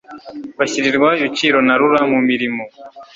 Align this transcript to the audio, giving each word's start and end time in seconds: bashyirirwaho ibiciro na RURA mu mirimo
bashyirirwaho 0.59 1.15
ibiciro 1.19 1.57
na 1.67 1.73
RURA 1.79 2.01
mu 2.11 2.19
mirimo 2.29 2.63